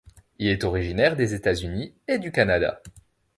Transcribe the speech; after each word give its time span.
Elle 0.39 0.47
est 0.47 0.63
originaire 0.63 1.15
des 1.15 1.35
États-Unis 1.35 1.93
et 2.07 2.17
du 2.17 2.31
Canada. 2.31 2.81